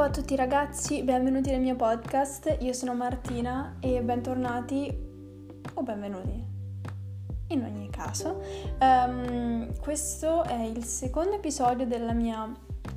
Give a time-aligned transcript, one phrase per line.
[0.00, 2.56] Ciao a tutti ragazzi, benvenuti nel mio podcast.
[2.60, 4.90] Io sono Martina e bentornati
[5.74, 6.42] o benvenuti.
[7.48, 8.40] In ogni caso,
[8.80, 12.50] um, questo è il secondo episodio della mia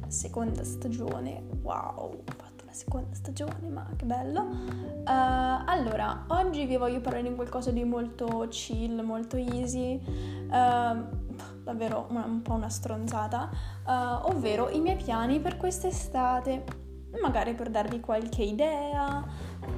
[0.07, 1.43] seconda stagione.
[1.61, 4.39] Wow, ho fatto una seconda stagione, ma che bello.
[4.39, 10.01] Uh, allora, oggi vi voglio parlare di qualcosa di molto chill, molto easy.
[10.47, 11.21] Uh,
[11.63, 13.49] davvero un po' una stronzata,
[13.85, 16.82] uh, ovvero i miei piani per quest'estate,
[17.21, 19.23] magari per darvi qualche idea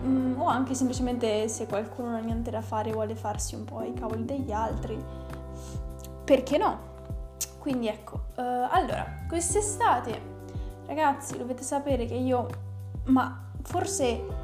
[0.03, 3.66] um, o anche semplicemente se qualcuno non ha niente da fare e vuole farsi un
[3.66, 4.97] po' i cavoli degli altri,
[6.23, 6.94] perché no?
[7.59, 10.22] Quindi ecco, uh, allora, quest'estate,
[10.86, 12.47] ragazzi, dovete sapere che io,
[13.05, 14.44] ma forse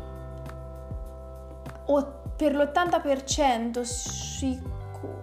[1.85, 5.21] o per l'80% sicuro,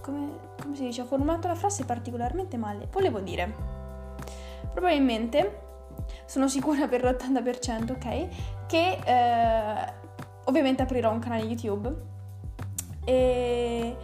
[0.00, 2.88] come come si dice, ho formulato la frase particolarmente male.
[2.90, 3.54] Volevo dire,
[4.72, 5.63] probabilmente,
[6.26, 9.92] sono sicura per l'80%, ok, che eh,
[10.44, 12.12] ovviamente aprirò un canale YouTube.
[13.04, 13.96] E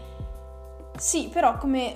[0.97, 1.95] sì, però come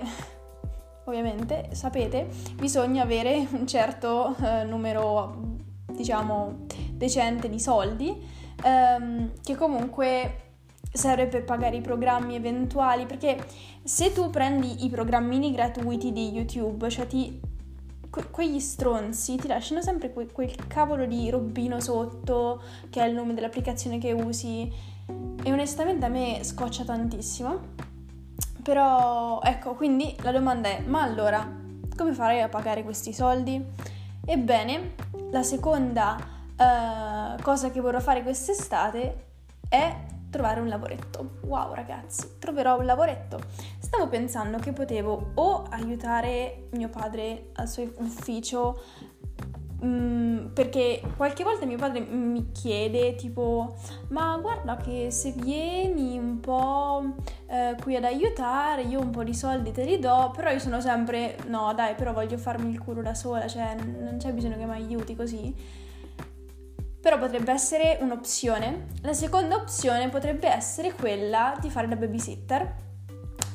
[1.04, 5.58] ovviamente sapete, bisogna avere un certo eh, numero,
[5.92, 8.26] diciamo, decente di soldi,
[8.62, 10.38] ehm, che comunque
[10.90, 13.44] serve per pagare i programmi eventuali, perché
[13.82, 17.40] se tu prendi i programmini gratuiti di YouTube, cioè ti,
[18.14, 23.14] que- quegli stronzi ti lasciano sempre que- quel cavolo di robino sotto, che è il
[23.14, 24.72] nome dell'applicazione che usi,
[25.42, 27.58] e onestamente a me scoccia tantissimo.
[28.62, 31.44] Però ecco, quindi la domanda è, ma allora,
[31.96, 33.60] come farei a pagare questi soldi?
[34.24, 34.94] Ebbene,
[35.32, 36.16] la seconda
[36.56, 39.24] uh, cosa che vorrò fare quest'estate
[39.68, 39.96] è
[40.34, 41.36] trovare un lavoretto.
[41.42, 43.38] Wow ragazzi, troverò un lavoretto.
[43.78, 48.82] Stavo pensando che potevo o aiutare mio padre al suo ufficio
[49.84, 53.76] mm, perché qualche volta mio padre mi chiede tipo
[54.08, 57.14] ma guarda che se vieni un po'
[57.46, 60.80] eh, qui ad aiutare io un po' di soldi te li do però io sono
[60.80, 64.64] sempre no dai però voglio farmi il culo da sola cioè non c'è bisogno che
[64.64, 65.82] mi aiuti così
[67.04, 68.86] però potrebbe essere un'opzione.
[69.02, 72.76] La seconda opzione potrebbe essere quella di fare da babysitter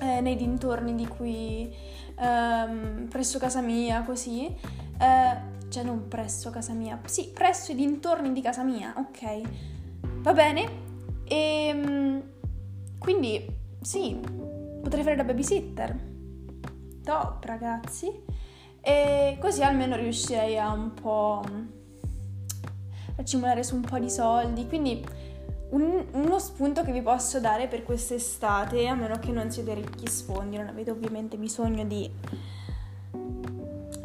[0.01, 1.75] eh, nei dintorni di qui,
[2.15, 4.45] ehm, presso casa mia, così.
[4.45, 9.41] Eh, cioè non presso casa mia, sì, presso i dintorni di casa mia, ok.
[10.21, 10.69] Va bene?
[11.27, 12.23] E ehm,
[12.99, 13.47] quindi
[13.81, 14.15] sì,
[14.79, 16.07] potrei fare da babysitter.
[17.03, 18.11] Top, ragazzi.
[18.79, 21.77] E così almeno riuscirei a un po'
[23.19, 24.67] accumulare su un po' di soldi.
[24.67, 25.05] Quindi
[25.71, 30.07] un, uno spunto che vi posso dare per quest'estate, a meno che non siete ricchi
[30.07, 32.09] sfondi, non avete ovviamente bisogno di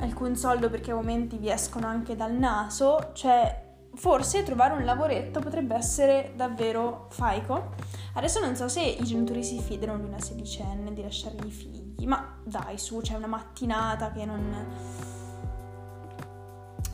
[0.00, 3.62] alcun soldo perché a momenti vi escono anche dal naso, cioè
[3.94, 7.74] forse trovare un lavoretto potrebbe essere davvero faico.
[8.14, 12.06] Adesso non so se i genitori si fidano di una sedicenne, di lasciargli i figli,
[12.06, 14.66] ma dai su, c'è una mattinata che non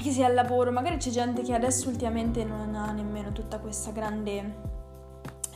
[0.03, 3.91] che sia al lavoro, magari c'è gente che adesso ultimamente non ha nemmeno tutta questa
[3.91, 4.69] grande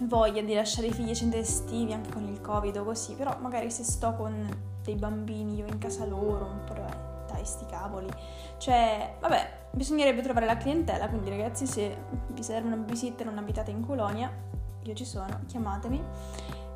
[0.03, 3.37] voglia di lasciare i figli ai centri estivi anche con il covid o così, però
[3.41, 4.49] magari se sto con
[4.83, 8.09] dei bambini io in casa loro, un po' dai sti cavoli,
[8.59, 11.97] cioè vabbè, bisognerebbe trovare la clientela, quindi ragazzi se
[12.29, 14.31] vi serve una babysitter, non abitate in colonia,
[14.83, 16.03] io ci sono, chiamatemi.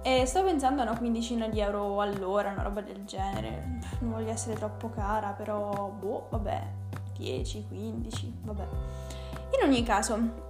[0.00, 3.81] E sto pensando a una quindicina di euro all'ora, una roba del genere.
[3.99, 6.62] Non voglio essere troppo cara, però boh, vabbè,
[7.19, 8.67] 10, 15, vabbè.
[9.61, 10.47] In ogni caso,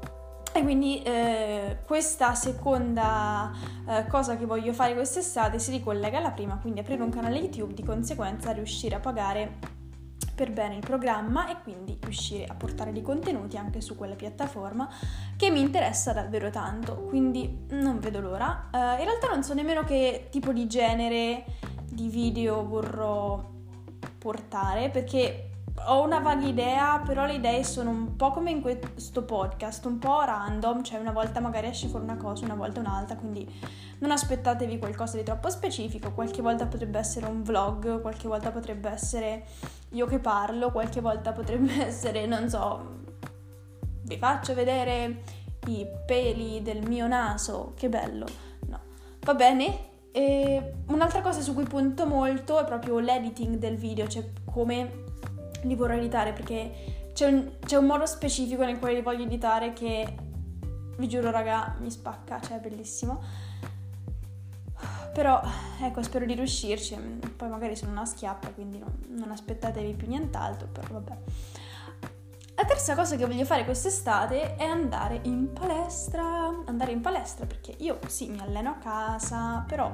[0.52, 3.52] e quindi eh, questa seconda
[3.86, 7.74] eh, cosa che voglio fare quest'estate si ricollega alla prima, quindi aprire un canale YouTube,
[7.74, 9.76] di conseguenza riuscire a pagare
[10.34, 14.88] per bene il programma e quindi riuscire a portare dei contenuti anche su quella piattaforma
[15.36, 18.68] che mi interessa davvero tanto, quindi non vedo l'ora.
[18.72, 21.44] Uh, in realtà non so nemmeno che tipo di genere
[21.90, 23.44] di video vorrò
[24.18, 25.47] portare perché
[25.86, 29.98] ho una vaga idea, però le idee sono un po' come in questo podcast, un
[29.98, 33.46] po' random, cioè una volta magari esce fuori una cosa, una volta un'altra, quindi
[33.98, 38.90] non aspettatevi qualcosa di troppo specifico, qualche volta potrebbe essere un vlog, qualche volta potrebbe
[38.90, 39.46] essere
[39.90, 42.96] io che parlo, qualche volta potrebbe essere, non so,
[44.02, 45.22] vi faccio vedere
[45.66, 48.26] i peli del mio naso, che bello,
[48.66, 48.80] no,
[49.20, 49.86] va bene?
[50.10, 55.06] E un'altra cosa su cui punto molto è proprio l'editing del video, cioè come
[55.62, 59.72] li vorrei editare perché c'è un, c'è un modo specifico nel quale li voglio editare
[59.72, 60.14] che
[60.98, 63.22] vi giuro raga mi spacca, cioè è bellissimo.
[65.12, 65.40] Però
[65.82, 66.94] ecco, spero di riuscirci.
[67.36, 71.16] Poi magari sono una schiappa, quindi non, non aspettatevi più nient'altro, però vabbè.
[72.54, 76.62] la terza cosa che voglio fare quest'estate è andare in palestra.
[76.66, 79.92] Andare in palestra perché io sì, mi alleno a casa, però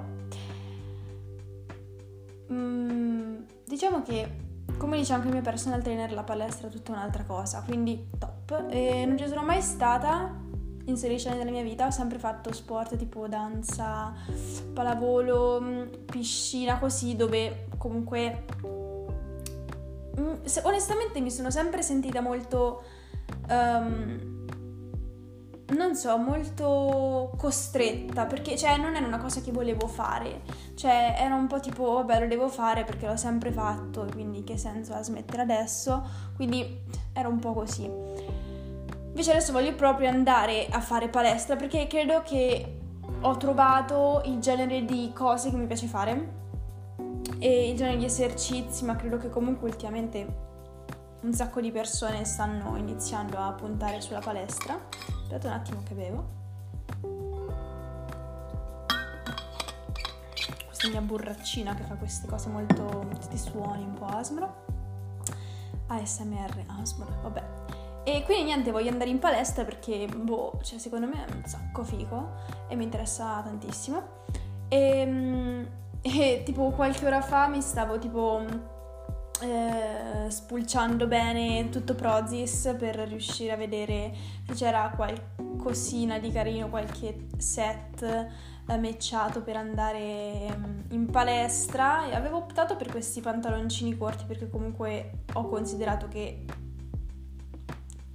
[2.53, 4.44] mm, diciamo che
[4.77, 8.67] come dice anche il mio personal trainer, la palestra è tutta un'altra cosa, quindi top.
[8.69, 10.43] E non ci sono mai stata
[10.87, 14.13] in 16 anni della mia vita, ho sempre fatto sport tipo danza,
[14.73, 18.45] pallavolo, mm, piscina, così, dove comunque...
[20.19, 22.83] Mm, onestamente mi sono sempre sentita molto...
[23.49, 24.34] Um,
[25.69, 30.43] non so, molto costretta, perché cioè non era una cosa che volevo fare,
[30.75, 34.59] cioè era un po' tipo vabbè lo devo fare perché l'ho sempre fatto, quindi che
[34.59, 36.03] senso ha smettere adesso,
[36.37, 36.83] quindi
[37.13, 37.85] era un po' così.
[37.85, 42.81] Invece adesso voglio proprio andare a fare palestra perché credo che
[43.21, 46.43] ho trovato il genere di cose che mi piace fare
[47.39, 50.53] e il genere di esercizi, ma credo che comunque ultimamente
[51.25, 54.79] un sacco di persone stanno iniziando a puntare sulla palestra.
[55.23, 56.43] Aspetta un attimo che bevo.
[60.67, 63.07] Questa mia burraccina che fa queste cose molto.
[63.15, 64.63] questi suoni un po' asmro.
[65.87, 67.45] ASMR asmro, vabbè.
[68.05, 71.85] E quindi niente, voglio andare in palestra perché, boh, cioè secondo me è un sacco
[71.85, 72.33] figo
[72.69, 74.03] e mi interessa tantissimo.
[74.69, 75.69] E, ehm,
[76.03, 78.73] e tipo qualche ora fa mi stavo tipo
[79.41, 84.15] eh, spulciando bene tutto Prozis per riuscire a vedere
[84.47, 92.15] se c'era qualcosina di carino, qualche set eh, matchato per andare mm, in palestra e
[92.15, 96.45] avevo optato per questi pantaloncini corti perché comunque ho considerato che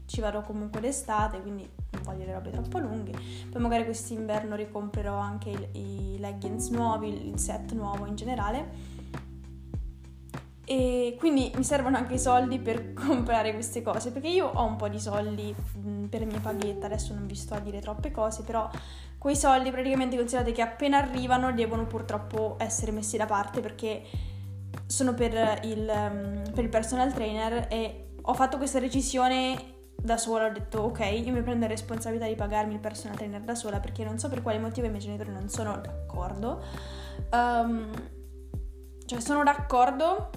[0.06, 3.12] ci vado comunque d'estate, quindi non voglio le robe troppo lunghe.
[3.52, 8.89] Poi magari quest'inverno ricomprerò anche i, i leggings nuovi, il set nuovo in generale
[10.70, 14.76] e quindi mi servono anche i soldi per comprare queste cose, perché io ho un
[14.76, 18.44] po' di soldi mh, per mia paghetta, adesso non vi sto a dire troppe cose,
[18.44, 18.70] però
[19.18, 24.04] quei soldi praticamente considerate che appena arrivano devono purtroppo essere messi da parte perché
[24.86, 30.46] sono per il, um, per il personal trainer e ho fatto questa decisione da sola,
[30.46, 33.80] ho detto ok, io mi prendo la responsabilità di pagarmi il personal trainer da sola
[33.80, 36.64] perché non so per quale motivo i miei genitori non sono d'accordo.
[37.32, 37.90] Um,
[39.10, 40.30] cioè sono d'accordo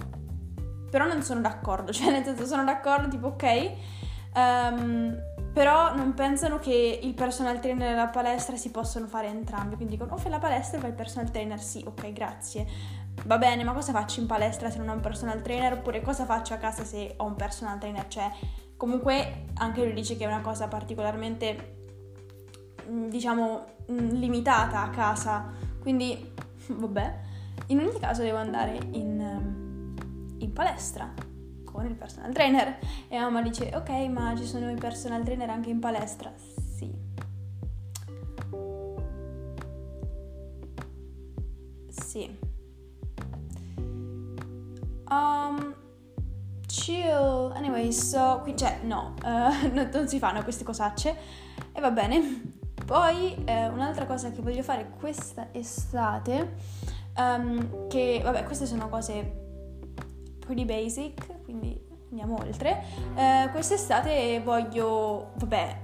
[0.93, 3.71] però non sono d'accordo, cioè nel senso sono d'accordo tipo ok,
[4.35, 5.17] um,
[5.51, 9.95] però non pensano che il personal trainer e la palestra si possono fare entrambi, quindi
[9.95, 12.67] dicono o fai la palestra o fai il personal trainer, sì, ok, grazie.
[13.25, 15.73] Va bene, ma cosa faccio in palestra se non ho un personal trainer?
[15.73, 18.07] Oppure cosa faccio a casa se ho un personal trainer?
[18.07, 18.29] Cioè,
[18.77, 21.75] comunque anche lui dice che è una cosa particolarmente,
[22.87, 25.51] mm, diciamo, mm, limitata a casa.
[25.79, 26.33] Quindi,
[26.69, 27.19] vabbè,
[27.67, 29.62] in ogni caso devo andare in ehm, in
[30.53, 31.13] palestra
[31.73, 32.77] con il personal trainer.
[33.07, 36.31] E mamma dice, ok, ma ci sono i personal trainer anche in palestra?
[36.37, 36.93] Sì.
[41.89, 42.39] Sì.
[45.09, 45.75] Um,
[46.67, 47.51] chill.
[47.55, 51.17] Anyway, so qui cioè no, uh, non si fanno queste cosacce.
[51.73, 52.61] E va bene.
[52.85, 56.55] Poi eh, un'altra cosa che voglio fare questa estate,
[57.15, 59.42] um, che vabbè, queste sono cose
[60.45, 62.83] pretty basic, quindi andiamo oltre.
[63.15, 65.77] Eh, quest'estate voglio, vabbè,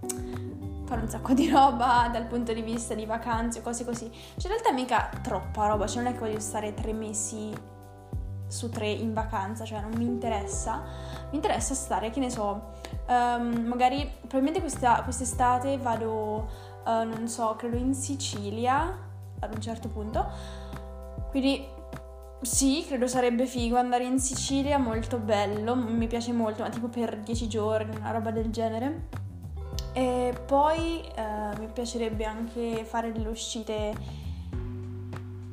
[0.84, 4.10] fare un sacco di roba dal punto di vista di vacanze cose così.
[4.10, 7.76] Cioè, in realtà mica troppa roba, cioè non è che voglio stare tre mesi
[8.48, 10.82] su tre in vacanza, cioè non mi interessa.
[11.30, 12.72] Mi interessa stare, che ne so,
[13.06, 16.48] um, magari probabilmente questa, quest'estate vado,
[16.86, 19.06] uh, non so, credo in Sicilia
[19.38, 20.26] ad un certo punto.
[21.30, 21.76] Quindi
[22.40, 27.18] sì, credo sarebbe figo andare in Sicilia, molto bello, mi piace molto, ma tipo per
[27.18, 29.08] dieci giorni, una roba del genere.
[29.92, 33.92] E poi eh, mi piacerebbe anche fare delle uscite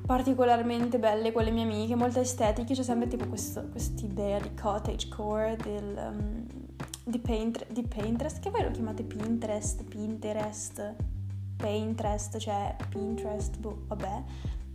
[0.06, 3.64] particolarmente belle con le mie amiche, molto estetiche, c'è sempre tipo questa
[4.04, 6.46] idea di cottagecore, del, um,
[7.04, 10.94] di, Paint, di Pinterest, che voi lo chiamate Pinterest, Pinterest,
[11.58, 14.24] Pinterest, cioè Pinterest, boh, vabbè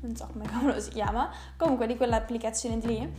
[0.01, 3.13] non so come cavolo si chiama, comunque di quell'applicazione di lì.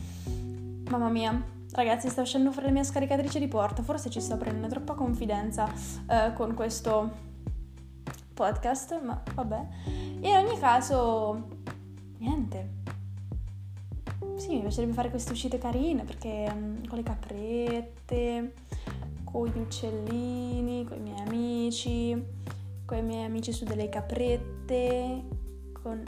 [0.88, 4.68] Mamma mia, ragazzi, sta uscendo fuori la mia scaricatrice di porta, forse ci sto prendendo
[4.68, 5.72] troppa confidenza
[6.08, 7.30] eh, con questo
[8.34, 9.66] podcast, ma vabbè.
[10.20, 11.48] In ogni caso,
[12.18, 12.80] niente.
[14.36, 18.54] Sì, mi piacerebbe fare queste uscite carine perché um, con le caprette,
[19.24, 22.24] con gli uccellini, con i miei amici,
[22.84, 25.24] con i miei amici su delle caprette,
[25.80, 26.02] con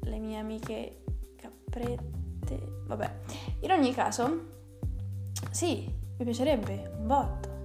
[0.00, 1.02] le mie amiche
[1.36, 3.18] caprette, vabbè.
[3.60, 4.46] In ogni caso,
[5.50, 7.56] sì, mi piacerebbe un botto.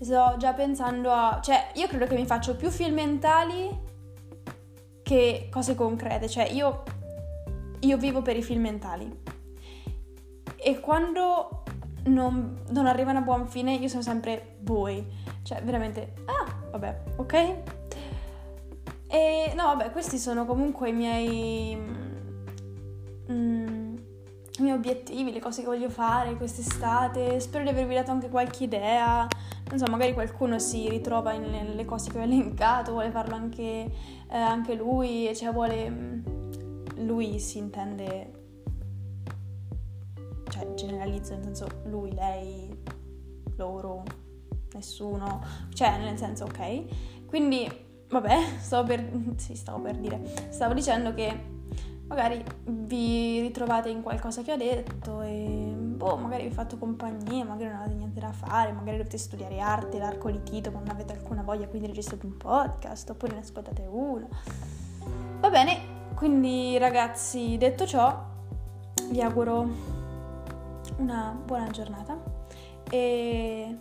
[0.00, 1.40] Sto già pensando a...
[1.40, 3.70] Cioè, io credo che mi faccio più film mentali
[5.02, 6.28] che cose concrete.
[6.28, 6.82] Cioè, io,
[7.80, 9.20] io vivo per i film mentali.
[10.56, 11.62] E quando
[12.06, 15.06] non, non arrivano a buon fine, io sono sempre voi.
[15.42, 16.14] Cioè, veramente...
[16.26, 17.62] Ah, vabbè, ok?
[19.12, 21.76] E no, vabbè, questi sono comunque i miei...
[23.30, 23.96] Mm,
[24.58, 27.38] i miei obiettivi, le cose che voglio fare quest'estate.
[27.38, 29.28] Spero di avervi dato anche qualche idea.
[29.68, 33.60] Non so, magari qualcuno si ritrova nelle cose che ho elencato, vuole farlo anche,
[34.30, 35.90] eh, anche lui, cioè vuole...
[35.90, 36.24] Mm,
[37.04, 38.30] lui si intende...
[40.48, 42.74] Cioè, generalizzo, nel senso lui, lei,
[43.56, 44.04] loro,
[44.72, 45.44] nessuno.
[45.74, 47.26] Cioè, nel senso, ok.
[47.26, 49.10] Quindi, vabbè, stavo per...
[49.36, 50.20] Sì, stavo per dire.
[50.50, 51.50] Stavo dicendo che
[52.06, 57.44] magari vi ritrovate in qualcosa che ho detto e boh, magari vi ho fatto compagnia,
[57.44, 60.90] magari non avete niente da fare, magari dovete studiare arte, l'arco di Tito, ma non
[60.90, 64.28] avete alcuna voglia, quindi registrate un podcast oppure ne ascoltate uno.
[65.40, 65.78] Va bene,
[66.14, 68.30] quindi ragazzi, detto ciò,
[69.10, 69.66] vi auguro
[70.98, 72.20] una buona giornata
[72.90, 73.76] e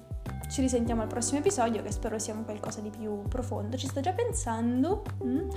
[0.51, 3.77] ci risentiamo al prossimo episodio che spero sia un qualcosa di più profondo.
[3.77, 5.50] Ci sto già pensando, mm?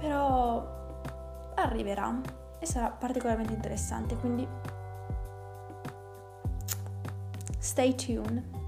[0.00, 2.20] però arriverà
[2.58, 4.46] e sarà particolarmente interessante, quindi
[7.58, 8.59] stay tuned.